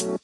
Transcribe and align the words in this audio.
Welcome 0.00 0.16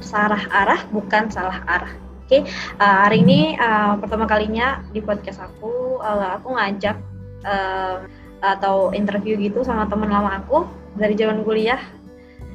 Sarah 0.00 0.40
Arah, 0.48 0.80
bukan 0.88 1.28
salah 1.28 1.60
arah. 1.68 1.92
Oke, 2.24 2.40
okay? 2.40 2.48
uh, 2.80 3.04
hari 3.04 3.20
ini 3.20 3.60
uh, 3.60 4.00
pertama 4.00 4.24
kalinya 4.24 4.80
di 4.96 5.04
podcast 5.04 5.44
aku, 5.44 6.00
uh, 6.00 6.40
aku 6.40 6.56
ngajak 6.56 6.96
uh, 7.44 8.08
atau 8.40 8.96
interview 8.96 9.36
gitu 9.36 9.60
sama 9.60 9.84
teman 9.84 10.08
lama 10.08 10.40
aku 10.40 10.64
dari 10.96 11.12
zaman 11.12 11.44
kuliah. 11.44 11.84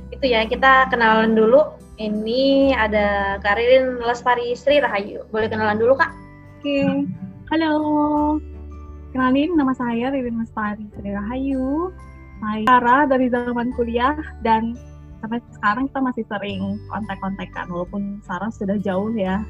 Itu 0.10 0.26
ya, 0.26 0.50
kita 0.50 0.89
kenalan 0.89 1.38
dulu. 1.38 1.86
Ini 1.98 2.77
ada 2.77 3.41
Karin 3.41 3.98
Lestari 3.98 4.54
Sri 4.54 4.77
Rahayu. 4.77 5.25
Boleh 5.34 5.50
kenalan 5.50 5.81
dulu, 5.81 5.98
Kak? 5.98 6.13
Oke, 6.62 6.70
okay. 6.70 6.89
halo. 7.49 7.73
Kenalin, 9.09 9.58
nama 9.58 9.73
saya 9.73 10.13
Ririn 10.13 10.38
Lestari 10.38 10.86
Sri 10.94 11.09
Rahayu. 11.09 11.89
Saya 12.38 13.09
dari 13.09 13.34
zaman 13.34 13.73
kuliah 13.73 14.13
dan 14.45 14.77
sampai 15.25 15.41
sekarang 15.58 15.89
kita 15.89 15.99
masih 16.05 16.23
sering 16.30 16.62
kontak-kontakan 16.94 17.66
walaupun 17.73 18.22
Sarah 18.22 18.53
sudah 18.53 18.77
jauh 18.77 19.09
ya 19.17 19.41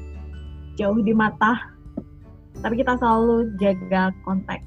jauh 0.80 0.96
di 1.04 1.12
mata 1.12 1.76
tapi 2.64 2.80
kita 2.80 2.96
selalu 2.96 3.52
jaga 3.60 4.08
kontak 4.24 4.64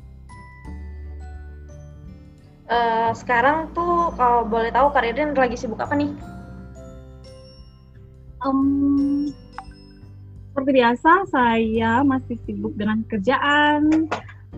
uh, 2.70 3.09
sekarang 3.17 3.73
tuh 3.73 4.13
kalau 4.13 4.45
boleh 4.45 4.70
tahu 4.70 4.93
Karin 4.93 5.34
lagi 5.34 5.57
sibuk 5.57 5.81
apa 5.81 5.98
nih 5.98 6.13
um, 8.45 9.29
seperti 10.51 10.71
biasa 10.83 11.11
saya 11.31 12.03
masih 12.03 12.37
sibuk 12.45 12.75
dengan 12.75 13.01
kerjaan 13.07 14.09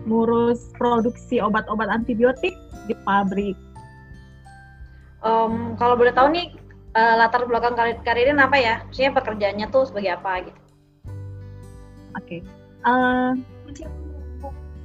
ngurus 0.09 0.73
produksi 0.75 1.39
obat-obat 1.39 1.87
antibiotik 1.87 2.55
di 2.89 2.95
pabrik 3.07 3.55
um, 5.23 5.79
kalau 5.79 5.95
boleh 5.95 6.11
tahu 6.11 6.29
nih 6.35 6.51
uh, 6.93 7.15
latar 7.17 7.45
belakang 7.47 7.73
karir 7.73 7.97
karirnya 8.05 8.45
apa 8.45 8.57
ya? 8.59 8.75
Maksudnya 8.87 9.11
pekerjaannya 9.15 9.67
tuh 9.71 9.83
sebagai 9.89 10.11
apa 10.19 10.31
gitu? 10.47 10.59
Oke, 12.13 12.37
okay. 12.37 12.39
uh, 12.85 13.33
eh, 13.73 13.89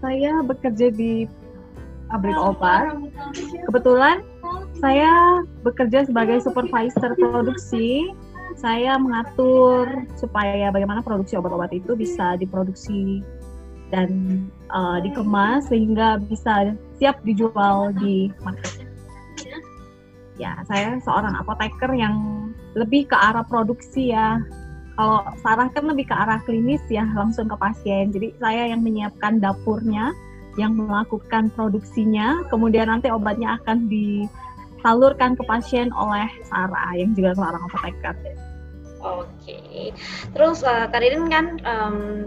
saya 0.00 0.40
bekerja 0.40 0.88
di 0.88 1.28
pabrik 2.08 2.38
obat. 2.40 2.96
Kebetulan 3.68 4.24
saya 4.80 5.44
bekerja 5.60 6.08
sebagai 6.08 6.40
supervisor 6.40 7.12
produksi. 7.20 8.08
Saya 8.56 8.96
mengatur 8.96 10.08
supaya 10.16 10.72
bagaimana 10.72 11.04
produksi 11.04 11.36
obat-obat 11.36 11.74
itu 11.76 11.92
bisa 11.92 12.40
diproduksi 12.40 13.20
dan 13.92 14.44
uh, 14.72 15.00
dikemas 15.00 15.68
sehingga 15.68 16.20
bisa 16.20 16.76
siap 16.96 17.20
dijual 17.24 17.92
di 18.00 18.32
market. 18.44 18.88
Ya 20.38 20.62
saya 20.70 20.96
seorang 21.02 21.34
apoteker 21.34 21.90
yang 21.92 22.48
lebih 22.78 23.10
ke 23.10 23.16
arah 23.16 23.44
produksi 23.44 24.14
ya. 24.14 24.38
Kalau 24.98 25.22
Sarah 25.42 25.70
kan 25.70 25.86
lebih 25.86 26.10
ke 26.10 26.14
arah 26.14 26.42
klinis 26.42 26.82
ya 26.90 27.06
langsung 27.14 27.46
ke 27.46 27.56
pasien. 27.58 28.10
Jadi 28.10 28.34
saya 28.42 28.70
yang 28.70 28.82
menyiapkan 28.82 29.38
dapurnya 29.38 30.10
yang 30.58 30.74
melakukan 30.74 31.54
produksinya. 31.54 32.42
Kemudian 32.50 32.90
nanti 32.90 33.06
obatnya 33.10 33.62
akan 33.62 33.86
disalurkan 34.78 35.34
ke 35.34 35.42
pasien 35.44 35.90
oleh 35.92 36.30
Sarah 36.46 36.94
yang 36.94 37.12
juga 37.18 37.34
seorang 37.34 37.62
apoteker 37.66 38.14
Oke, 38.98 39.94
terus 40.34 40.66
uh, 40.66 40.90
Karin 40.90 41.30
kan 41.30 41.62
um, 41.62 42.26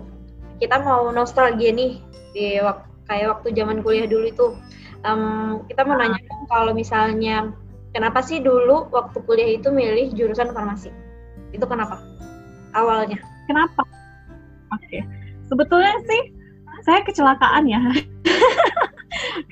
kita 0.63 0.79
mau 0.79 1.11
nostalgia 1.11 1.75
nih 1.75 1.99
di 2.31 2.63
wak 2.63 2.87
kayak 3.11 3.27
waktu 3.27 3.51
zaman 3.51 3.83
kuliah 3.83 4.07
dulu 4.07 4.25
itu. 4.31 4.47
Um, 5.03 5.67
kita 5.67 5.83
mau 5.83 5.99
nanya 5.99 6.15
kalau 6.47 6.71
misalnya 6.71 7.51
Kenapa 7.91 8.23
sih 8.23 8.39
dulu 8.39 8.87
waktu 8.95 9.19
kuliah 9.27 9.59
itu 9.59 9.67
milih 9.67 10.15
jurusan 10.15 10.55
farmasi? 10.55 10.95
Itu 11.51 11.67
kenapa? 11.67 11.99
Awalnya. 12.71 13.19
Kenapa? 13.51 13.83
Oke. 14.71 14.87
Okay. 14.87 15.01
Sebetulnya 15.51 15.91
sih 16.07 16.21
saya 16.87 17.03
kecelakaan 17.03 17.67
ya. 17.67 17.83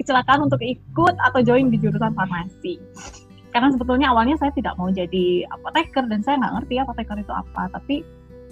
kecelakaan 0.09 0.49
untuk 0.49 0.57
ikut 0.65 1.15
atau 1.21 1.39
join 1.45 1.69
di 1.69 1.77
jurusan 1.77 2.17
farmasi. 2.17 2.81
Karena 3.53 3.69
sebetulnya 3.69 4.09
awalnya 4.09 4.41
saya 4.41 4.49
tidak 4.57 4.73
mau 4.81 4.89
jadi 4.89 5.45
apoteker 5.53 6.09
dan 6.09 6.25
saya 6.25 6.41
nggak 6.41 6.53
ngerti 6.57 6.73
apoteker 6.81 7.17
itu 7.21 7.29
apa. 7.29 7.69
Tapi 7.77 8.01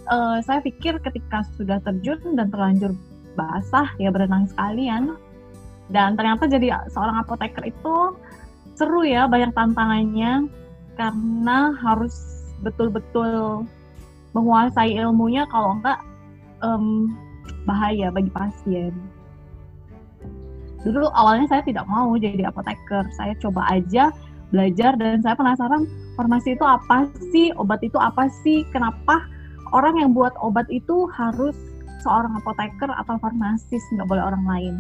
uh, 0.06 0.38
saya 0.46 0.62
pikir 0.62 1.02
ketika 1.02 1.42
sudah 1.58 1.82
terjun 1.82 2.38
dan 2.38 2.54
terlanjur 2.54 2.94
basah 3.34 3.90
ya 3.98 4.14
berenang 4.14 4.46
sekalian 4.54 5.18
dan 5.90 6.14
ternyata 6.18 6.46
jadi 6.46 6.90
seorang 6.90 7.22
apoteker 7.22 7.66
itu 7.66 8.18
seru 8.74 9.06
ya 9.06 9.26
banyak 9.30 9.54
tantangannya 9.54 10.50
karena 10.98 11.74
harus 11.82 12.14
betul-betul 12.62 13.66
menguasai 14.34 14.98
ilmunya 14.98 15.46
kalau 15.50 15.78
enggak 15.78 16.02
um, 16.62 17.14
bahaya 17.66 18.14
bagi 18.14 18.30
pasien. 18.30 18.94
Dulu 20.86 21.10
awalnya 21.14 21.50
saya 21.50 21.64
tidak 21.66 21.86
mau 21.90 22.14
jadi 22.18 22.50
apoteker, 22.50 23.06
saya 23.18 23.34
coba 23.42 23.66
aja 23.70 24.14
belajar 24.54 24.96
dan 24.96 25.20
saya 25.20 25.36
penasaran 25.36 25.90
farmasi 26.16 26.56
itu 26.56 26.64
apa 26.64 27.10
sih, 27.34 27.52
obat 27.60 27.84
itu 27.84 27.98
apa 28.00 28.32
sih, 28.46 28.64
kenapa 28.72 29.26
orang 29.76 30.00
yang 30.00 30.12
buat 30.16 30.32
obat 30.40 30.70
itu 30.72 31.10
harus 31.12 31.56
seorang 32.06 32.32
apoteker 32.40 32.88
atau 32.88 33.20
farmasis, 33.20 33.84
nggak 33.98 34.08
boleh 34.08 34.24
orang 34.24 34.46
lain. 34.48 34.74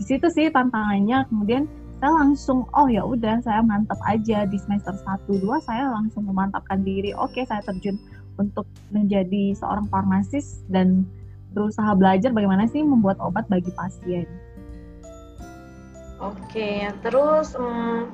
Di 0.00 0.04
situ 0.16 0.26
sih 0.32 0.48
tantangannya, 0.48 1.28
kemudian 1.28 1.68
saya 2.02 2.18
langsung 2.18 2.66
oh 2.74 2.90
ya 2.90 3.06
udah 3.06 3.38
saya 3.46 3.62
mantap 3.62 3.94
aja 4.10 4.42
di 4.42 4.58
semester 4.58 4.90
1 4.90 5.38
2 5.38 5.62
saya 5.62 5.86
langsung 5.86 6.26
memantapkan 6.26 6.82
diri. 6.82 7.14
Oke 7.14 7.42
okay, 7.42 7.44
saya 7.46 7.62
terjun 7.62 7.94
untuk 8.42 8.66
menjadi 8.90 9.54
seorang 9.54 9.86
farmasis 9.86 10.66
dan 10.66 11.06
berusaha 11.54 11.94
belajar 11.94 12.34
bagaimana 12.34 12.66
sih 12.66 12.82
membuat 12.82 13.22
obat 13.22 13.46
bagi 13.46 13.70
pasien. 13.78 14.26
Oke, 16.22 16.86
terus 17.02 17.58
um, 17.58 18.06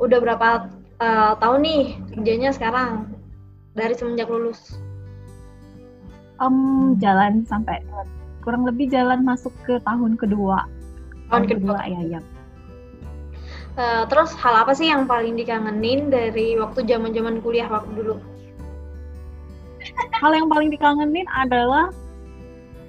udah 0.00 0.18
berapa 0.24 0.72
uh, 1.04 1.36
tahun 1.36 1.60
nih 1.60 1.84
kerjanya 2.16 2.50
sekarang 2.56 3.12
dari 3.76 3.92
semenjak 3.92 4.32
lulus? 4.32 4.80
Um, 6.40 6.96
jalan 6.96 7.44
sampai 7.44 7.84
kurang 8.40 8.64
lebih 8.64 8.88
jalan 8.88 9.20
masuk 9.20 9.52
ke 9.68 9.76
tahun 9.84 10.16
kedua. 10.16 10.64
Tahun, 11.28 11.28
tahun 11.28 11.44
kedua, 11.44 11.76
kedua 11.84 11.92
ya, 11.92 12.00
ya. 12.16 12.20
Uh, 13.76 14.02
terus 14.08 14.32
hal 14.40 14.56
apa 14.56 14.72
sih 14.72 14.88
yang 14.88 15.04
paling 15.04 15.36
dikangenin 15.36 16.08
dari 16.08 16.56
waktu 16.56 16.88
zaman-zaman 16.88 17.44
kuliah 17.44 17.68
waktu 17.68 17.92
dulu? 18.00 18.16
Hal 20.16 20.32
yang 20.32 20.48
paling 20.48 20.72
dikangenin 20.72 21.28
adalah 21.36 21.92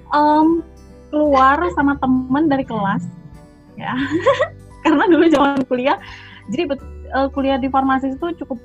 um, 0.08 0.64
keluar 1.12 1.60
sama 1.76 2.00
temen 2.00 2.48
dari 2.48 2.64
kelas, 2.64 3.04
ya. 3.76 3.94
Karena 4.82 5.06
dulu 5.06 5.24
zaman 5.30 5.62
kuliah, 5.70 5.98
jadi 6.50 6.74
uh, 7.14 7.30
kuliah 7.30 7.58
di 7.60 7.70
farmasi 7.70 8.18
itu 8.18 8.34
cukup 8.42 8.58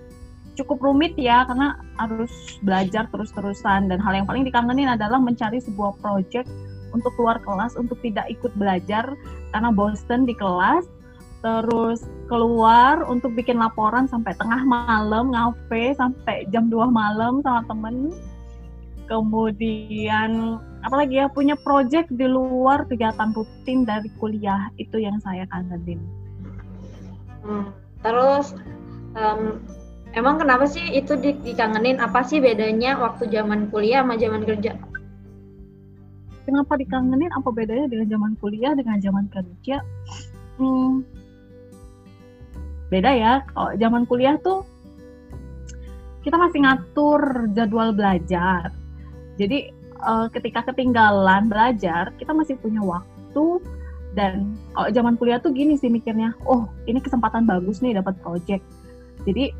cukup 0.58 0.82
rumit 0.82 1.14
ya 1.14 1.46
karena 1.46 1.78
harus 2.02 2.34
belajar 2.66 3.06
terus-terusan. 3.14 3.94
Dan 3.94 4.02
hal 4.02 4.18
yang 4.18 4.26
paling 4.26 4.42
dikangenin 4.42 4.90
adalah 4.90 5.22
mencari 5.22 5.62
sebuah 5.62 6.02
project 6.02 6.50
untuk 6.92 7.14
keluar 7.14 7.38
kelas 7.46 7.78
untuk 7.78 8.02
tidak 8.02 8.26
ikut 8.34 8.50
belajar 8.58 9.06
karena 9.54 9.70
bosen 9.70 10.26
di 10.26 10.34
kelas. 10.34 10.90
Terus 11.46 12.02
keluar 12.26 13.06
untuk 13.06 13.38
bikin 13.38 13.62
laporan 13.62 14.10
sampai 14.10 14.34
tengah 14.42 14.66
malam 14.66 15.30
ngafe 15.30 15.94
sampai 15.94 16.50
jam 16.50 16.66
2 16.74 16.90
malam 16.90 17.46
sama 17.46 17.62
temen 17.70 18.10
kemudian 19.08 20.60
apalagi 20.84 21.20
ya 21.20 21.28
punya 21.32 21.56
project 21.58 22.12
di 22.14 22.28
luar 22.28 22.86
kegiatan 22.86 23.34
rutin 23.34 23.88
dari 23.88 24.12
kuliah 24.20 24.70
itu 24.78 25.02
yang 25.02 25.18
saya 25.24 25.48
kangenin. 25.50 26.00
Hmm, 27.42 27.72
terus 28.04 28.54
um, 29.16 29.64
emang 30.14 30.38
kenapa 30.38 30.68
sih 30.68 30.84
itu 30.94 31.16
di, 31.18 31.34
dikangenin? 31.42 31.98
Apa 32.04 32.22
sih 32.28 32.44
bedanya 32.44 33.00
waktu 33.00 33.32
zaman 33.32 33.72
kuliah 33.72 34.04
sama 34.04 34.20
zaman 34.20 34.44
kerja? 34.44 34.76
Kenapa 36.48 36.80
dikangenin? 36.80 37.32
Apa 37.36 37.50
bedanya 37.52 37.92
dengan 37.92 38.08
zaman 38.08 38.32
kuliah 38.40 38.72
dengan 38.76 38.98
zaman 39.04 39.26
kerja? 39.32 39.84
Hmm, 40.60 41.04
beda 42.88 43.12
ya. 43.12 43.34
Kalau 43.52 43.72
zaman 43.76 44.04
kuliah 44.08 44.40
tuh 44.40 44.64
kita 46.24 46.36
masih 46.36 46.60
ngatur 46.64 47.52
jadwal 47.56 47.96
belajar 47.96 48.76
jadi 49.38 49.70
uh, 50.02 50.28
ketika 50.34 50.66
ketinggalan 50.74 51.48
belajar 51.48 52.10
kita 52.18 52.34
masih 52.34 52.58
punya 52.58 52.82
waktu 52.82 53.62
dan 54.18 54.58
kalau 54.74 54.90
zaman 54.90 55.14
kuliah 55.14 55.38
tuh 55.38 55.54
gini 55.54 55.78
sih 55.78 55.94
mikirnya 55.94 56.34
oh 56.50 56.66
ini 56.90 56.98
kesempatan 56.98 57.46
bagus 57.46 57.86
nih 57.86 58.02
dapat 58.02 58.18
project. 58.26 58.66
Jadi 59.30 59.54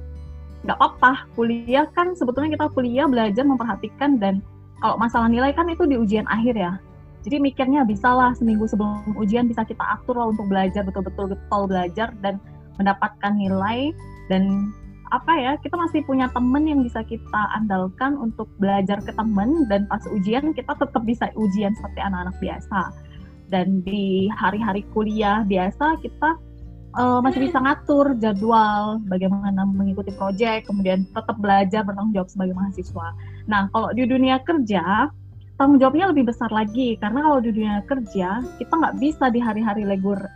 nggak 0.66 0.78
apa-apa 0.82 1.30
kuliah 1.38 1.86
kan 1.94 2.18
sebetulnya 2.18 2.58
kita 2.58 2.66
kuliah 2.74 3.06
belajar 3.06 3.46
memperhatikan 3.46 4.18
dan 4.18 4.42
kalau 4.82 4.98
masalah 4.98 5.30
nilai 5.30 5.54
kan 5.54 5.70
itu 5.70 5.86
di 5.86 5.96
ujian 5.98 6.26
akhir 6.26 6.58
ya. 6.58 6.82
Jadi 7.22 7.38
mikirnya 7.38 7.86
bisa 7.86 8.10
lah 8.10 8.34
seminggu 8.34 8.66
sebelum 8.66 9.14
ujian 9.20 9.46
bisa 9.46 9.62
kita 9.62 9.84
atur 9.84 10.18
lah 10.18 10.34
untuk 10.34 10.50
belajar 10.50 10.82
betul-betul 10.82 11.38
getol 11.38 11.70
belajar 11.70 12.10
dan 12.26 12.42
mendapatkan 12.82 13.34
nilai 13.38 13.94
dan 14.30 14.74
apa 15.12 15.34
ya 15.40 15.52
kita 15.60 15.76
masih 15.80 16.04
punya 16.04 16.28
temen 16.32 16.64
yang 16.68 16.80
bisa 16.84 17.04
kita 17.04 17.42
andalkan 17.56 18.20
untuk 18.20 18.52
belajar 18.60 19.00
ke 19.04 19.12
temen 19.16 19.66
dan 19.72 19.88
pas 19.88 20.04
ujian 20.12 20.52
kita 20.52 20.76
tetap 20.76 21.04
bisa 21.08 21.32
ujian 21.36 21.72
seperti 21.76 22.00
anak-anak 22.04 22.36
biasa. 22.40 22.82
Dan 23.48 23.82
di 23.88 24.28
hari-hari 24.28 24.84
kuliah 24.92 25.48
biasa 25.48 26.04
kita 26.04 26.36
uh, 27.00 27.20
masih 27.24 27.48
bisa 27.48 27.64
ngatur 27.64 28.18
jadwal 28.20 29.00
bagaimana 29.08 29.64
mengikuti 29.64 30.12
proyek 30.12 30.68
kemudian 30.68 31.08
tetap 31.16 31.40
belajar 31.40 31.86
bertanggung 31.88 32.16
jawab 32.18 32.30
sebagai 32.32 32.56
mahasiswa. 32.58 33.08
Nah 33.48 33.72
kalau 33.72 33.96
di 33.96 34.04
dunia 34.04 34.44
kerja 34.44 35.08
tanggung 35.58 35.82
jawabnya 35.82 36.14
lebih 36.14 36.30
besar 36.30 36.54
lagi. 36.54 36.96
Karena 37.02 37.26
kalau 37.26 37.40
di 37.42 37.50
dunia 37.52 37.82
kerja 37.90 38.46
kita 38.62 38.74
nggak 38.74 38.96
bisa 39.02 39.26
di 39.34 39.42
hari-hari 39.42 39.84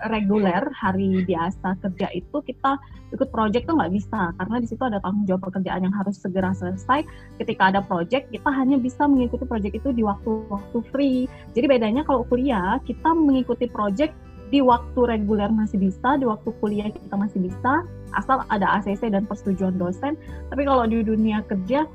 reguler 0.10 0.64
hari 0.74 1.24
biasa 1.24 1.78
kerja 1.80 2.10
itu 2.12 2.38
kita 2.42 2.82
ikut 3.14 3.30
project 3.30 3.70
tuh 3.70 3.78
nggak 3.78 3.94
bisa. 3.94 4.34
Karena 4.36 4.56
di 4.58 4.68
situ 4.68 4.82
ada 4.82 4.98
tanggung 5.00 5.30
jawab 5.30 5.48
pekerjaan 5.48 5.86
yang 5.86 5.96
harus 5.96 6.18
segera 6.18 6.52
selesai. 6.58 7.06
Ketika 7.38 7.70
ada 7.72 7.86
project 7.86 8.34
kita 8.34 8.50
hanya 8.50 8.82
bisa 8.82 9.06
mengikuti 9.06 9.46
project 9.46 9.78
itu 9.78 9.90
di 9.94 10.02
waktu-waktu 10.02 10.78
free. 10.90 11.30
Jadi 11.54 11.66
bedanya 11.70 12.02
kalau 12.04 12.26
kuliah 12.26 12.82
kita 12.84 13.14
mengikuti 13.14 13.70
project 13.70 14.18
di 14.52 14.60
waktu 14.60 15.00
reguler 15.08 15.48
masih 15.48 15.80
bisa, 15.80 16.20
di 16.20 16.28
waktu 16.28 16.52
kuliah 16.60 16.92
kita 16.92 17.16
masih 17.16 17.40
bisa, 17.40 17.88
asal 18.12 18.44
ada 18.52 18.84
ACC 18.84 19.08
dan 19.08 19.24
persetujuan 19.24 19.80
dosen. 19.80 20.20
Tapi 20.52 20.68
kalau 20.68 20.84
di 20.84 21.00
dunia 21.08 21.40
kerja 21.48 21.88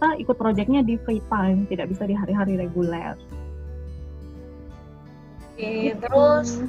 kita 0.00 0.16
ikut 0.16 0.36
proyeknya 0.40 0.80
di 0.80 0.96
free 1.04 1.20
time, 1.28 1.68
tidak 1.68 1.92
bisa 1.92 2.08
di 2.08 2.16
hari-hari 2.16 2.56
reguler. 2.56 3.20
Oke, 5.52 5.92
gitu. 5.92 6.00
terus 6.00 6.64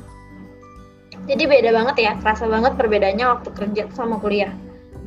jadi 1.32 1.48
beda 1.48 1.72
banget 1.72 1.96
ya, 1.96 2.12
kerasa 2.20 2.52
banget 2.52 2.76
perbedaannya 2.76 3.24
waktu 3.32 3.50
kerja 3.56 3.88
sama 3.96 4.20
kuliah. 4.20 4.52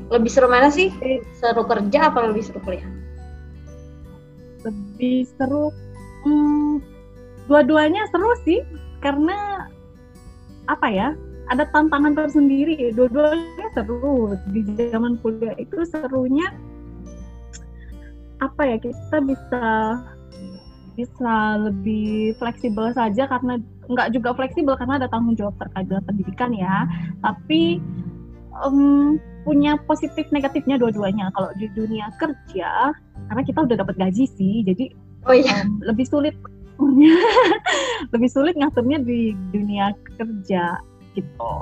Lebih 0.09 0.33
seru 0.33 0.49
mana 0.49 0.73
sih? 0.73 0.89
Seru 1.37 1.69
kerja 1.69 2.09
apa 2.09 2.25
lebih 2.25 2.49
seru 2.49 2.65
kuliah? 2.65 2.89
Lebih 4.65 5.29
seru, 5.37 5.69
hmm, 6.25 6.81
dua-duanya 7.45 8.09
seru 8.09 8.33
sih, 8.49 8.65
karena 9.05 9.69
apa 10.73 10.89
ya? 10.89 11.13
Ada 11.53 11.69
tantangan 11.77 12.17
tersendiri. 12.17 12.89
Dua-duanya 12.97 13.69
seru. 13.77 14.33
Di 14.49 14.65
zaman 14.89 15.21
kuliah 15.21 15.53
itu 15.61 15.85
serunya 15.85 16.49
apa 18.43 18.63
ya 18.67 18.77
kita 18.83 19.17
bisa 19.23 19.65
bisa 20.95 21.59
lebih 21.59 22.39
fleksibel 22.39 22.95
saja 22.95 23.27
karena 23.27 23.59
nggak 23.91 24.15
juga 24.15 24.31
fleksibel 24.33 24.79
karena 24.79 25.03
ada 25.03 25.09
tanggung 25.11 25.35
jawab 25.35 25.55
terkait 25.59 25.91
dengan 25.91 26.05
pendidikan 26.07 26.51
ya. 26.55 26.87
Tapi 27.21 27.83
um, 28.63 29.19
punya 29.43 29.77
positif 29.85 30.25
negatifnya 30.31 30.79
dua-duanya. 30.79 31.35
Kalau 31.35 31.51
di 31.59 31.67
dunia 31.75 32.09
kerja 32.17 32.95
karena 33.29 33.43
kita 33.43 33.59
udah 33.67 33.77
dapat 33.81 33.97
gaji 33.97 34.25
sih 34.29 34.63
jadi 34.69 34.93
oh, 35.27 35.35
iya. 35.35 35.65
um, 35.65 35.81
lebih 35.83 36.07
sulit 36.07 36.37
lebih 38.15 38.31
sulit 38.31 38.55
ngaturnya 38.59 39.03
di 39.03 39.35
dunia 39.51 39.95
kerja 40.19 40.79
gitu. 41.19 41.55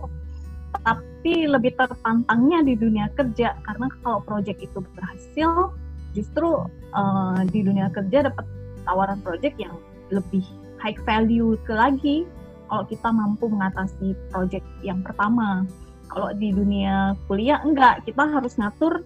Tapi 0.82 1.46
lebih 1.46 1.76
tertantangnya 1.76 2.64
di 2.64 2.74
dunia 2.76 3.06
kerja 3.12 3.56
karena 3.64 3.86
kalau 4.00 4.24
proyek 4.24 4.60
itu 4.64 4.80
berhasil 4.96 5.72
justru 6.12 6.68
uh, 6.92 7.40
di 7.48 7.60
dunia 7.64 7.88
kerja 7.92 8.28
dapat 8.28 8.44
tawaran 8.84 9.20
project 9.24 9.56
yang 9.60 9.74
lebih 10.12 10.44
high 10.82 10.98
value 11.06 11.56
ke 11.64 11.72
lagi 11.72 12.16
kalau 12.72 12.84
kita 12.88 13.08
mampu 13.12 13.52
mengatasi 13.52 14.16
project 14.32 14.64
yang 14.80 15.04
pertama. 15.04 15.68
Kalau 16.12 16.28
di 16.36 16.52
dunia 16.52 17.16
kuliah 17.24 17.60
enggak, 17.64 18.04
kita 18.04 18.24
harus 18.28 18.56
ngatur 18.60 19.00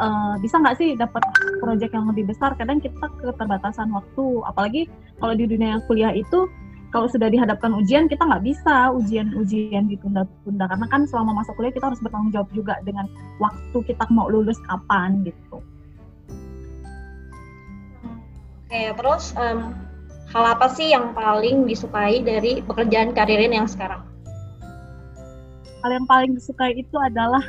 uh, 0.00 0.34
bisa 0.40 0.56
nggak 0.56 0.76
sih 0.80 0.96
dapat 0.96 1.20
project 1.60 1.92
yang 1.92 2.08
lebih 2.08 2.28
besar. 2.28 2.56
Kadang 2.56 2.80
kita 2.80 3.08
keterbatasan 3.20 3.92
waktu, 3.92 4.24
apalagi 4.48 4.88
kalau 5.20 5.36
di 5.36 5.44
dunia 5.44 5.80
kuliah 5.84 6.12
itu 6.12 6.48
kalau 6.88 7.04
sudah 7.04 7.28
dihadapkan 7.28 7.76
ujian 7.76 8.08
kita 8.08 8.24
nggak 8.24 8.48
bisa 8.48 8.88
ujian-ujian 8.96 9.92
ditunda-tunda 9.92 10.64
karena 10.72 10.86
kan 10.88 11.04
selama 11.04 11.44
masa 11.44 11.52
kuliah 11.52 11.72
kita 11.72 11.92
harus 11.92 12.00
bertanggung 12.00 12.32
jawab 12.32 12.48
juga 12.56 12.80
dengan 12.80 13.04
waktu 13.36 13.78
kita 13.84 14.08
mau 14.08 14.32
lulus 14.32 14.56
kapan 14.64 15.20
gitu. 15.28 15.60
Oke, 18.68 18.92
terus 19.00 19.32
um, 19.40 19.72
hal 20.28 20.44
apa 20.44 20.68
sih 20.76 20.92
yang 20.92 21.16
paling 21.16 21.64
disukai 21.64 22.20
dari 22.20 22.60
pekerjaan 22.60 23.16
karirin 23.16 23.56
yang 23.56 23.64
sekarang? 23.64 24.04
Hal 25.80 25.90
yang 25.96 26.04
paling 26.04 26.36
disukai 26.36 26.76
itu 26.76 26.92
adalah 27.00 27.40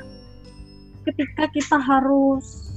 ketika 1.04 1.52
kita 1.52 1.76
harus 1.76 2.72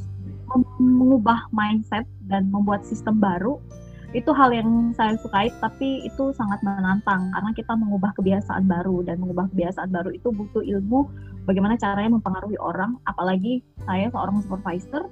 mengubah 0.82 1.46
mindset 1.54 2.02
dan 2.26 2.50
membuat 2.50 2.82
sistem 2.82 3.22
baru, 3.22 3.62
itu 4.10 4.34
hal 4.34 4.50
yang 4.50 4.90
saya 4.98 5.14
sukai 5.22 5.54
tapi 5.62 6.02
itu 6.02 6.34
sangat 6.34 6.58
menantang 6.66 7.30
karena 7.30 7.50
kita 7.54 7.72
mengubah 7.78 8.10
kebiasaan 8.18 8.66
baru 8.66 9.06
dan 9.06 9.22
mengubah 9.22 9.46
kebiasaan 9.54 9.88
baru 9.88 10.12
itu 10.12 10.28
butuh 10.34 10.60
ilmu 10.60 11.08
bagaimana 11.48 11.80
caranya 11.80 12.20
mempengaruhi 12.20 12.60
orang 12.60 13.00
apalagi 13.08 13.64
saya 13.88 14.12
seorang 14.12 14.44
supervisor 14.44 15.08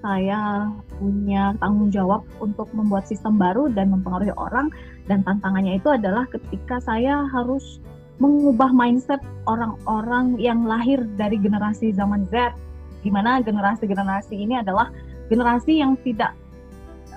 saya 0.00 0.70
punya 0.96 1.56
tanggung 1.60 1.92
jawab 1.92 2.24
untuk 2.40 2.68
membuat 2.72 3.08
sistem 3.08 3.36
baru 3.36 3.68
dan 3.72 3.92
mempengaruhi 3.92 4.32
orang 4.36 4.72
dan 5.06 5.22
tantangannya 5.22 5.78
itu 5.78 5.88
adalah 5.92 6.24
ketika 6.30 6.80
saya 6.82 7.26
harus 7.30 7.80
mengubah 8.16 8.72
mindset 8.72 9.20
orang-orang 9.44 10.40
yang 10.40 10.64
lahir 10.64 11.04
dari 11.20 11.36
generasi 11.36 11.92
zaman 11.92 12.24
Z 12.32 12.56
di 13.04 13.12
mana 13.12 13.38
generasi-generasi 13.44 14.34
ini 14.34 14.58
adalah 14.58 14.88
generasi 15.28 15.78
yang 15.78 15.94
tidak 16.00 16.32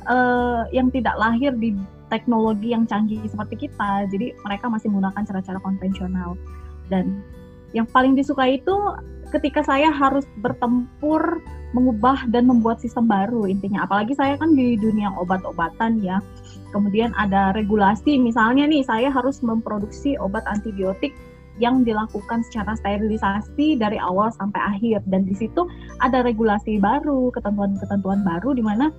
uh, 0.05 0.67
yang 0.75 0.91
tidak 0.91 1.15
lahir 1.15 1.55
di 1.55 1.73
teknologi 2.09 2.73
yang 2.73 2.89
canggih 2.89 3.21
seperti 3.29 3.69
kita 3.69 4.09
jadi 4.09 4.33
mereka 4.43 4.65
masih 4.67 4.89
menggunakan 4.91 5.23
cara-cara 5.23 5.59
konvensional. 5.61 6.35
Dan 6.89 7.21
yang 7.71 7.85
paling 7.85 8.17
disukai 8.17 8.57
itu 8.59 8.75
ketika 9.29 9.61
saya 9.61 9.93
harus 9.93 10.25
bertempur 10.41 11.41
mengubah 11.77 12.25
dan 12.33 12.49
membuat 12.49 12.81
sistem 12.81 13.05
baru 13.05 13.45
intinya. 13.45 13.85
Apalagi 13.85 14.17
saya 14.17 14.35
kan 14.41 14.57
di 14.57 14.73
dunia 14.77 15.13
obat-obatan 15.21 16.01
ya. 16.01 16.17
Kemudian 16.73 17.13
ada 17.17 17.53
regulasi 17.53 18.17
misalnya 18.17 18.65
nih 18.69 18.86
saya 18.86 19.09
harus 19.09 19.41
memproduksi 19.41 20.17
obat 20.17 20.45
antibiotik 20.50 21.13
yang 21.59 21.83
dilakukan 21.83 22.41
secara 22.48 22.74
sterilisasi 22.79 23.77
dari 23.77 24.01
awal 24.01 24.33
sampai 24.33 24.62
akhir. 24.77 25.05
Dan 25.09 25.29
di 25.29 25.36
situ 25.38 25.65
ada 26.01 26.25
regulasi 26.25 26.81
baru 26.81 27.29
ketentuan-ketentuan 27.33 28.25
baru 28.25 28.57
di 28.57 28.63
mana 28.65 28.89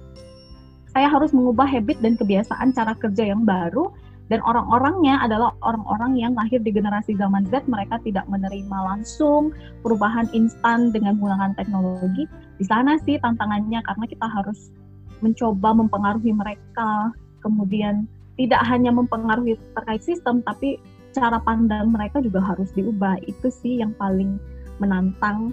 saya 0.90 1.06
harus 1.06 1.30
mengubah 1.30 1.66
habit 1.66 2.02
dan 2.02 2.18
kebiasaan 2.18 2.74
cara 2.74 2.94
kerja 2.98 3.30
yang 3.30 3.46
baru 3.46 3.90
dan 4.30 4.38
orang-orangnya 4.46 5.18
adalah 5.26 5.50
orang-orang 5.66 6.14
yang 6.14 6.32
lahir 6.38 6.62
di 6.62 6.70
generasi 6.70 7.18
zaman 7.18 7.42
Z 7.50 7.66
mereka 7.66 7.98
tidak 8.06 8.22
menerima 8.30 8.78
langsung 8.86 9.50
perubahan 9.82 10.30
instan 10.30 10.94
dengan 10.94 11.18
menggunakan 11.18 11.58
teknologi. 11.58 12.30
Di 12.62 12.64
sana 12.70 12.94
sih 13.02 13.18
tantangannya 13.18 13.82
karena 13.82 14.06
kita 14.06 14.30
harus 14.30 14.70
mencoba 15.18 15.74
mempengaruhi 15.74 16.30
mereka 16.30 17.10
kemudian 17.42 18.06
tidak 18.38 18.62
hanya 18.70 18.94
mempengaruhi 18.94 19.58
terkait 19.74 20.00
sistem 20.06 20.46
tapi 20.46 20.78
cara 21.10 21.42
pandang 21.42 21.90
mereka 21.90 22.22
juga 22.22 22.38
harus 22.38 22.70
diubah. 22.78 23.18
Itu 23.26 23.50
sih 23.50 23.82
yang 23.82 23.98
paling 23.98 24.38
menantang. 24.78 25.50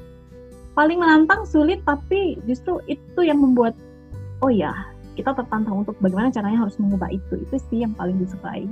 Paling 0.77 1.01
menantang 1.01 1.49
sulit 1.49 1.81
tapi 1.81 2.37
justru 2.45 2.77
itu 2.85 3.25
yang 3.25 3.41
membuat 3.41 3.73
oh 4.45 4.53
ya 4.53 4.69
kita 5.17 5.33
tertantang 5.33 5.81
untuk 5.81 5.97
bagaimana 5.97 6.29
caranya 6.29 6.61
harus 6.61 6.77
mengubah 6.77 7.09
itu. 7.09 7.41
Itu 7.41 7.57
sih 7.67 7.81
yang 7.81 7.97
paling 7.97 8.21
disukai. 8.21 8.69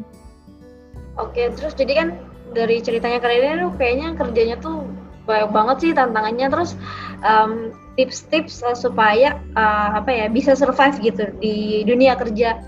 Oke 1.17 1.49
terus 1.57 1.73
jadi 1.73 1.93
kan 2.05 2.07
dari 2.53 2.83
ceritanya 2.83 3.17
kalian 3.23 3.65
tuh 3.67 3.73
kayaknya 3.79 4.07
kerjanya 4.13 4.55
tuh 4.61 4.85
banyak 5.25 5.49
banget 5.49 5.77
sih 5.81 5.91
tantangannya. 5.97 6.47
Terus 6.53 6.77
um, 7.25 7.73
tips-tips 7.97 8.61
uh, 8.61 8.77
supaya 8.77 9.41
uh, 9.57 9.97
apa 9.97 10.11
ya 10.13 10.25
bisa 10.29 10.53
survive 10.53 11.01
gitu 11.01 11.25
di 11.41 11.81
dunia 11.83 12.13
kerja. 12.13 12.61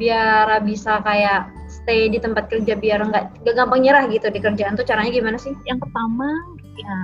Biar 0.00 0.64
bisa 0.64 1.04
kayak 1.04 1.52
stay 1.68 2.08
di 2.08 2.16
tempat 2.16 2.48
kerja 2.48 2.72
biar 2.72 3.04
nggak 3.04 3.44
gampang 3.52 3.84
nyerah 3.84 4.08
gitu 4.08 4.32
di 4.32 4.40
kerjaan 4.40 4.80
tuh. 4.80 4.86
Caranya 4.88 5.12
gimana 5.12 5.36
sih? 5.36 5.52
Yang 5.68 5.84
pertama 5.84 6.28
ya 6.80 6.96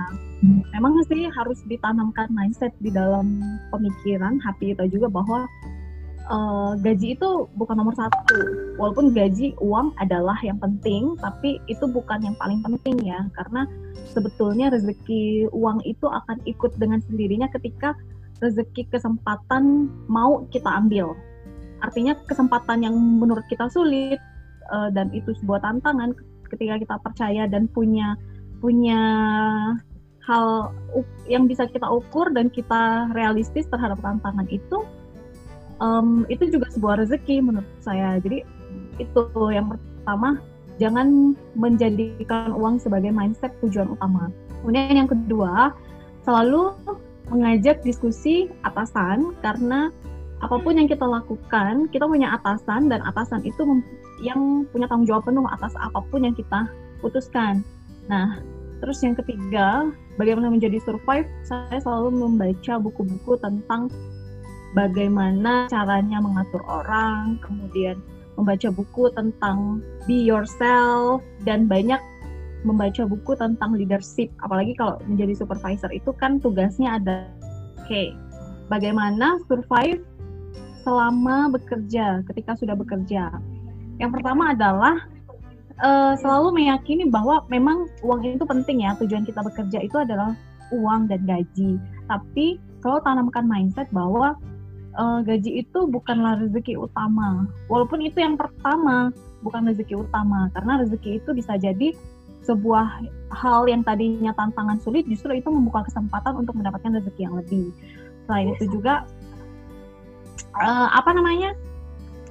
memang 0.73 1.01
sih 1.09 1.29
harus 1.33 1.61
ditanamkan 1.65 2.29
mindset 2.33 2.73
di 2.81 2.93
dalam 2.93 3.41
pemikiran 3.73 4.37
hati 4.41 4.73
kita 4.73 4.85
juga 4.89 5.09
bahwa 5.09 5.45
uh, 6.29 6.77
gaji 6.79 7.17
itu 7.17 7.29
bukan 7.57 7.75
nomor 7.79 7.95
satu. 7.97 8.39
Walaupun 8.77 9.11
gaji 9.15 9.57
uang 9.57 9.95
adalah 9.97 10.37
yang 10.43 10.59
penting, 10.61 11.17
tapi 11.19 11.57
itu 11.67 11.87
bukan 11.89 12.21
yang 12.21 12.35
paling 12.37 12.61
penting 12.61 13.01
ya, 13.03 13.25
karena 13.33 13.65
sebetulnya 14.11 14.71
rezeki 14.71 15.51
uang 15.51 15.83
itu 15.83 16.05
akan 16.07 16.39
ikut 16.45 16.75
dengan 16.77 17.01
sendirinya 17.03 17.49
ketika 17.51 17.97
rezeki 18.39 18.85
kesempatan 18.93 19.89
mau 20.07 20.45
kita 20.53 20.69
ambil. 20.69 21.17
artinya 21.77 22.17
kesempatan 22.25 22.81
yang 22.81 22.97
menurut 22.97 23.45
kita 23.53 23.69
sulit 23.69 24.17
uh, 24.73 24.89
dan 24.89 25.13
itu 25.13 25.29
sebuah 25.37 25.61
tantangan 25.61 26.09
ketika 26.49 26.81
kita 26.81 26.95
percaya 27.05 27.43
dan 27.45 27.69
punya 27.69 28.17
punya 28.57 28.97
hal 30.25 30.73
yang 31.29 31.45
bisa 31.45 31.69
kita 31.69 31.85
ukur 31.85 32.33
dan 32.33 32.49
kita 32.49 33.13
realistis 33.13 33.69
terhadap 33.69 34.01
tantangan 34.01 34.49
itu 34.49 34.83
um, 35.81 36.25
itu 36.29 36.49
juga 36.49 36.69
sebuah 36.73 37.03
rezeki 37.05 37.41
menurut 37.41 37.69
saya. 37.81 38.17
Jadi 38.21 38.43
itu 38.97 39.23
yang 39.53 39.73
pertama 39.73 40.41
jangan 40.77 41.33
menjadikan 41.57 42.53
uang 42.53 42.77
sebagai 42.81 43.09
mindset 43.09 43.53
tujuan 43.65 43.89
utama. 43.93 44.29
Kemudian 44.61 45.05
yang 45.05 45.09
kedua 45.09 45.73
selalu 46.25 46.73
mengajak 47.27 47.83
diskusi 47.83 48.47
atasan 48.63 49.35
karena 49.43 49.91
apa 50.37 50.53
pun 50.61 50.77
yang 50.77 50.85
kita 50.85 51.01
lakukan 51.01 51.89
kita 51.89 52.05
punya 52.05 52.37
atasan 52.37 52.93
dan 52.93 53.01
atasan 53.09 53.41
itu 53.41 53.81
yang 54.21 54.69
punya 54.69 54.85
tanggung 54.85 55.09
jawab 55.09 55.25
penuh 55.25 55.43
atas 55.49 55.73
apa 55.81 55.97
pun 56.13 56.25
yang 56.25 56.35
kita 56.37 56.69
putuskan. 57.01 57.65
Nah 58.05 58.41
terus 58.77 59.01
yang 59.01 59.17
ketiga 59.17 59.89
bagaimana 60.21 60.53
menjadi 60.53 60.77
survive, 60.85 61.25
saya 61.41 61.81
selalu 61.81 62.13
membaca 62.13 62.77
buku-buku 62.77 63.33
tentang 63.41 63.89
bagaimana 64.77 65.65
caranya 65.65 66.21
mengatur 66.21 66.61
orang, 66.69 67.41
kemudian 67.41 67.97
membaca 68.37 68.69
buku 68.69 69.09
tentang 69.17 69.81
be 70.05 70.21
yourself, 70.21 71.25
dan 71.41 71.65
banyak 71.65 71.97
membaca 72.61 73.09
buku 73.09 73.33
tentang 73.33 73.73
leadership. 73.73 74.29
Apalagi 74.45 74.77
kalau 74.77 75.01
menjadi 75.09 75.41
supervisor 75.41 75.89
itu 75.89 76.13
kan 76.21 76.37
tugasnya 76.37 77.01
ada, 77.01 77.25
oke, 77.81 77.89
okay, 77.89 78.13
bagaimana 78.69 79.41
survive 79.49 80.05
selama 80.85 81.49
bekerja, 81.49 82.21
ketika 82.29 82.53
sudah 82.53 82.77
bekerja. 82.77 83.33
Yang 83.97 84.21
pertama 84.21 84.53
adalah 84.53 85.09
uh, 85.81 86.13
selalu 86.17 86.53
meyakini 86.53 87.09
bahwa 87.09 87.45
memang 87.49 87.89
uang 88.05 88.21
itu 88.25 88.45
penting 88.45 88.85
ya 88.85 88.93
tujuan 88.97 89.25
kita 89.25 89.41
bekerja 89.41 89.81
itu 89.81 89.97
adalah 89.97 90.33
uang 90.73 91.07
dan 91.07 91.23
gaji 91.23 91.79
tapi 92.11 92.59
kalau 92.83 92.99
tanamkan 93.01 93.47
mindset 93.47 93.87
bahwa 93.95 94.35
uh, 94.97 95.19
gaji 95.23 95.63
itu 95.63 95.79
bukanlah 95.87 96.41
rezeki 96.41 96.75
utama. 96.75 97.45
Walaupun 97.69 98.03
itu 98.03 98.19
yang 98.19 98.35
pertama 98.35 99.13
bukan 99.45 99.69
rezeki 99.69 100.01
utama. 100.03 100.49
Karena 100.51 100.81
rezeki 100.83 101.21
itu 101.23 101.29
bisa 101.37 101.55
jadi 101.55 101.93
sebuah 102.43 103.03
hal 103.31 103.67
yang 103.67 103.83
tadinya 103.83 104.31
tantangan 104.31 104.79
sulit 104.79 105.03
justru 105.05 105.35
itu 105.35 105.51
membuka 105.51 105.83
kesempatan 105.85 106.41
untuk 106.41 106.55
mendapatkan 106.57 106.97
rezeki 106.99 107.21
yang 107.27 107.35
lebih. 107.35 107.69
Selain 108.25 108.47
itu 108.55 108.65
juga 108.71 109.05
uh, 110.57 110.89
apa 110.91 111.13
namanya? 111.13 111.53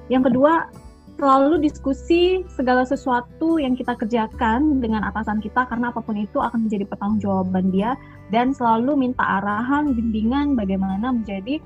Yang 0.07 0.31
kedua 0.31 0.71
selalu 1.17 1.65
diskusi 1.65 2.45
segala 2.53 2.85
sesuatu 2.85 3.57
yang 3.57 3.73
kita 3.73 3.97
kerjakan 3.97 4.77
dengan 4.77 5.01
atasan 5.09 5.41
kita 5.41 5.65
karena 5.65 5.89
apa 5.89 6.05
pun 6.05 6.13
itu 6.13 6.37
akan 6.37 6.69
menjadi 6.69 6.85
pertanggungjawaban 6.85 7.73
dia. 7.73 7.97
Dan 8.29 8.53
selalu 8.53 9.07
minta 9.07 9.23
arahan, 9.41 9.97
bimbingan 9.97 10.53
bagaimana 10.53 11.15
menjadi 11.15 11.57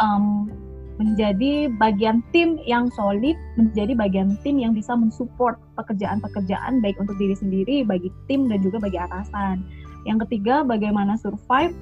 um, 0.00 0.48
menjadi 1.00 1.72
bagian 1.80 2.20
tim 2.30 2.60
yang 2.68 2.92
solid, 2.92 3.34
menjadi 3.56 3.96
bagian 3.96 4.36
tim 4.44 4.60
yang 4.60 4.76
bisa 4.76 4.92
mensupport 4.92 5.56
pekerjaan-pekerjaan 5.80 6.84
baik 6.84 7.00
untuk 7.00 7.16
diri 7.16 7.34
sendiri, 7.34 7.82
bagi 7.82 8.12
tim 8.28 8.46
dan 8.46 8.60
juga 8.60 8.78
bagi 8.78 9.00
atasan. 9.00 9.64
Yang 10.04 10.28
ketiga, 10.28 10.62
bagaimana 10.62 11.16
survive 11.18 11.72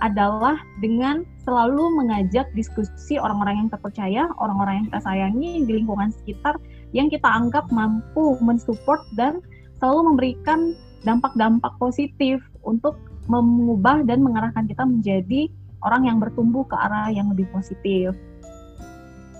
adalah 0.00 0.56
dengan 0.80 1.28
selalu 1.44 1.92
mengajak 2.00 2.48
diskusi 2.56 3.20
orang-orang 3.20 3.66
yang 3.66 3.68
terpercaya, 3.68 4.22
orang-orang 4.40 4.80
yang 4.80 4.86
kita 4.88 5.00
sayangi 5.04 5.50
di 5.68 5.72
lingkungan 5.82 6.08
sekitar 6.08 6.56
yang 6.96 7.12
kita 7.12 7.28
anggap 7.28 7.68
mampu 7.68 8.40
mensupport 8.40 9.04
dan 9.14 9.44
selalu 9.78 10.14
memberikan 10.14 10.72
dampak-dampak 11.04 11.72
positif 11.80 12.40
untuk 12.64 12.96
mengubah 13.28 14.02
dan 14.08 14.24
mengarahkan 14.24 14.66
kita 14.66 14.82
menjadi 14.84 15.52
orang 15.84 16.08
yang 16.08 16.18
bertumbuh 16.20 16.64
ke 16.68 16.76
arah 16.76 17.08
yang 17.12 17.32
lebih 17.32 17.48
positif. 17.52 18.12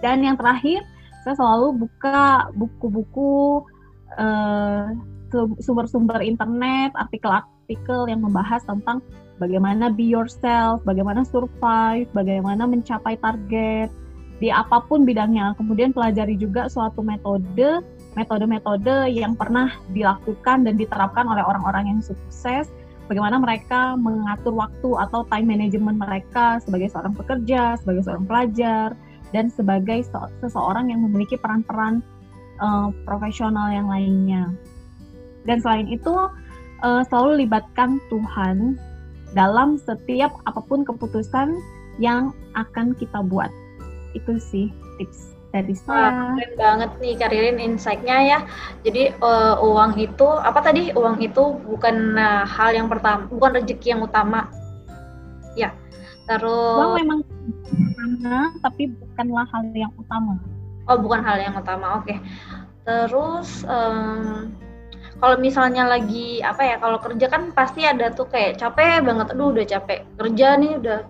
Dan 0.01 0.25
yang 0.25 0.41
terakhir, 0.41 0.81
saya 1.25 1.37
selalu 1.37 1.85
buka 1.85 2.49
buku-buku 2.57 3.65
uh, 4.17 4.89
sumber-sumber 5.61 6.25
internet, 6.25 6.97
artikel-artikel 6.97 8.09
yang 8.09 8.25
membahas 8.25 8.65
tentang 8.65 9.05
bagaimana 9.37 9.93
be 9.93 10.09
yourself, 10.09 10.81
bagaimana 10.89 11.23
survive, 11.29 12.09
bagaimana 12.17 12.65
mencapai 12.65 13.21
target 13.21 13.93
di 14.41 14.49
apa 14.49 14.81
pun 14.89 15.05
bidangnya. 15.05 15.53
Kemudian 15.61 15.93
pelajari 15.93 16.35
juga 16.41 16.67
suatu 16.67 17.05
metode, 17.05 17.85
metode-metode 18.17 19.13
yang 19.13 19.37
pernah 19.37 19.77
dilakukan 19.93 20.65
dan 20.65 20.75
diterapkan 20.81 21.29
oleh 21.29 21.45
orang-orang 21.45 21.97
yang 21.97 22.01
sukses. 22.01 22.67
Bagaimana 23.11 23.43
mereka 23.43 23.99
mengatur 23.99 24.55
waktu 24.55 24.91
atau 25.03 25.27
time 25.27 25.51
management 25.51 25.99
mereka 25.99 26.63
sebagai 26.63 26.95
seorang 26.95 27.11
pekerja, 27.19 27.75
sebagai 27.83 28.07
seorang 28.07 28.23
pelajar, 28.23 28.95
dan 29.35 29.51
sebagai 29.51 30.07
seseorang 30.39 30.95
yang 30.95 31.03
memiliki 31.03 31.35
peran-peran 31.35 32.07
uh, 32.63 32.95
profesional 33.03 33.67
yang 33.75 33.91
lainnya. 33.91 34.55
Dan 35.43 35.59
selain 35.59 35.91
itu, 35.91 36.31
uh, 36.87 37.03
selalu 37.11 37.43
libatkan 37.51 37.99
Tuhan 38.15 38.79
dalam 39.35 39.75
setiap 39.83 40.31
apa 40.47 40.63
pun 40.63 40.87
keputusan 40.87 41.59
yang 41.99 42.31
akan 42.55 42.95
kita 42.95 43.27
buat. 43.27 43.51
Itu 44.15 44.39
sih 44.39 44.71
tips 45.03 45.30
dari 45.51 45.75
saya. 45.75 45.95
Wah, 45.95 46.11
keren 46.39 46.53
banget 46.57 46.91
nih 47.03 47.15
Karirin 47.19 47.59
insight-nya 47.59 48.19
ya. 48.23 48.39
Jadi 48.87 49.15
uh, 49.19 49.59
uang 49.61 49.99
itu 49.99 50.27
apa 50.27 50.59
tadi? 50.63 50.95
Uang 50.95 51.19
itu 51.19 51.59
bukan 51.67 52.17
uh, 52.17 52.47
hal 52.47 52.75
yang 52.75 52.87
pertama, 52.87 53.27
bukan 53.29 53.61
rezeki 53.63 53.99
yang 53.99 54.03
utama. 54.03 54.47
Ya. 55.59 55.75
Terus 56.31 56.79
uang 56.79 56.95
memang 57.03 57.19
utama, 57.27 58.55
tapi 58.63 58.95
bukanlah 58.95 59.47
hal 59.51 59.63
yang 59.75 59.93
utama. 59.99 60.39
Oh, 60.87 60.99
bukan 60.99 61.21
hal 61.23 61.39
yang 61.43 61.55
utama. 61.59 61.99
Oke. 61.99 62.15
Okay. 62.15 62.19
Terus 62.87 63.67
um, 63.67 64.51
kalau 65.21 65.37
misalnya 65.37 65.85
lagi 65.85 66.41
apa 66.41 66.65
ya 66.65 66.77
kalau 66.81 66.97
kerja 66.97 67.29
kan 67.29 67.53
pasti 67.53 67.85
ada 67.85 68.09
tuh 68.09 68.25
kayak 68.27 68.57
capek 68.57 69.05
banget 69.05 69.37
aduh 69.37 69.53
udah 69.53 69.67
capek 69.69 70.01
kerja 70.17 70.57
nih 70.57 70.81
udah 70.81 71.01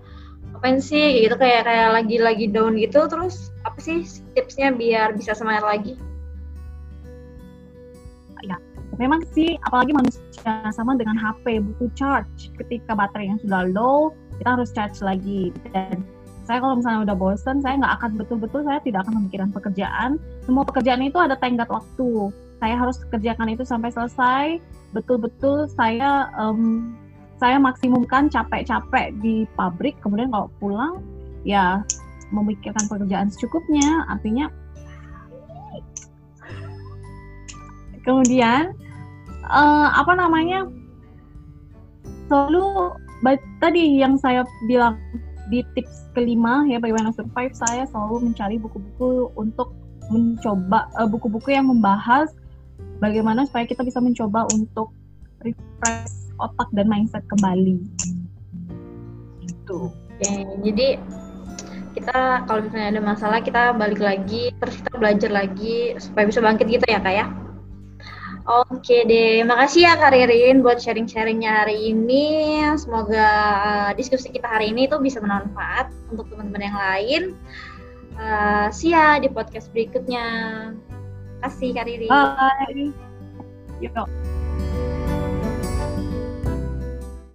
apain 0.61 0.77
sih 0.77 1.25
gitu 1.25 1.41
kayak 1.41 1.65
kayak 1.65 1.89
lagi 1.97 2.21
lagi 2.21 2.45
down 2.53 2.77
gitu 2.77 3.09
terus 3.09 3.49
apa 3.65 3.81
sih 3.81 4.05
tipsnya 4.37 4.69
biar 4.77 5.17
bisa 5.17 5.33
semangat 5.33 5.65
lagi? 5.65 5.97
Ya 8.45 8.61
memang 9.01 9.25
sih 9.33 9.57
apalagi 9.65 9.97
manusia 9.97 10.53
sama 10.77 11.01
dengan 11.01 11.17
HP 11.17 11.65
butuh 11.65 11.89
charge. 11.97 12.53
Ketika 12.61 12.93
baterai 12.93 13.33
yang 13.33 13.41
sudah 13.41 13.73
low 13.73 14.13
kita 14.37 14.61
harus 14.61 14.69
charge 14.77 15.01
lagi. 15.01 15.49
Dan 15.73 16.05
saya 16.45 16.61
kalau 16.61 16.77
misalnya 16.77 17.09
udah 17.09 17.17
bosen 17.17 17.65
saya 17.65 17.81
nggak 17.81 17.95
akan 17.97 18.11
betul-betul 18.21 18.61
saya 18.69 18.85
tidak 18.85 19.09
akan 19.09 19.25
memikirkan 19.25 19.51
pekerjaan. 19.57 20.21
Semua 20.45 20.69
pekerjaan 20.69 21.01
itu 21.01 21.17
ada 21.17 21.41
tenggat 21.41 21.73
waktu. 21.73 22.29
Saya 22.61 22.77
harus 22.77 23.01
kerjakan 23.09 23.49
itu 23.49 23.65
sampai 23.65 23.89
selesai. 23.89 24.61
Betul-betul 24.93 25.73
saya 25.73 26.29
um, 26.37 26.93
saya 27.41 27.57
maksimumkan 27.57 28.29
capek-capek 28.29 29.17
di 29.25 29.49
pabrik 29.57 29.97
kemudian 30.05 30.29
kalau 30.29 30.53
pulang 30.61 31.01
ya 31.41 31.81
memikirkan 32.31 32.85
pekerjaan 32.87 33.33
secukupnya. 33.33 34.05
Artinya 34.13 34.53
kemudian 38.05 38.77
uh, 39.49 39.89
apa 39.97 40.13
namanya 40.13 40.69
selalu 42.29 42.95
tadi 43.59 44.01
yang 44.01 44.21
saya 44.21 44.45
bilang 44.69 45.01
di 45.51 45.67
tips 45.75 46.13
kelima 46.15 46.63
ya 46.71 46.79
bagaimana 46.79 47.11
survive 47.11 47.53
saya 47.57 47.85
selalu 47.91 48.31
mencari 48.31 48.57
buku-buku 48.57 49.35
untuk 49.35 49.75
mencoba 50.13 50.87
uh, 50.95 51.09
buku-buku 51.11 51.51
yang 51.51 51.67
membahas 51.67 52.31
bagaimana 53.03 53.45
supaya 53.49 53.67
kita 53.67 53.83
bisa 53.83 53.99
mencoba 53.99 54.47
untuk 54.55 54.95
refresh 55.43 56.20
otak 56.41 56.69
dan 56.73 56.87
mindset 56.89 57.25
kembali. 57.29 57.77
Gitu. 59.45 59.79
Oke, 59.93 60.33
jadi 60.65 61.01
kita 61.97 62.47
kalau 62.47 62.61
misalnya 62.65 62.89
ada 62.97 63.03
masalah 63.03 63.39
kita 63.43 63.75
balik 63.75 63.99
lagi 63.99 64.55
terus 64.63 64.79
kita 64.79 64.95
belajar 64.95 65.31
lagi 65.31 65.99
supaya 65.99 66.25
bisa 66.31 66.39
bangkit 66.39 66.67
gitu 66.71 66.87
ya 66.87 67.01
kak 67.03 67.15
ya. 67.15 67.27
Oke 68.51 69.07
deh, 69.07 69.47
makasih 69.47 69.87
ya 69.87 69.95
Kak 69.95 70.17
Ririn 70.17 70.65
buat 70.65 70.81
sharing-sharingnya 70.81 71.63
hari 71.63 71.93
ini. 71.93 72.59
Semoga 72.75 73.29
uh, 73.63 73.91
diskusi 73.95 74.33
kita 74.33 74.49
hari 74.49 74.73
ini 74.73 74.89
itu 74.89 74.97
bisa 74.99 75.21
bermanfaat 75.23 75.93
untuk 76.11 76.27
teman-teman 76.33 76.67
yang 76.67 76.79
lain. 76.79 77.23
Uh, 78.19 78.67
see 78.73 78.91
ya 78.91 79.23
di 79.23 79.31
podcast 79.31 79.71
berikutnya 79.71 80.25
kasih 81.45 81.79
Kak 81.79 81.87
Riri. 81.87 82.09
Bye. 82.09 82.91
Yuk. 83.85 84.40